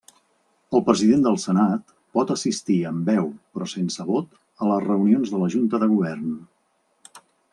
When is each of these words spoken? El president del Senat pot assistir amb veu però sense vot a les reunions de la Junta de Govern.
El 0.77 0.81
president 0.85 1.25
del 1.25 1.35
Senat 1.43 1.91
pot 2.19 2.31
assistir 2.35 2.77
amb 2.91 3.11
veu 3.11 3.29
però 3.57 3.67
sense 3.75 4.07
vot 4.09 4.33
a 4.65 4.69
les 4.73 4.83
reunions 4.89 5.35
de 5.35 5.43
la 5.43 5.51
Junta 5.57 5.81
de 5.85 5.91
Govern. 5.95 6.27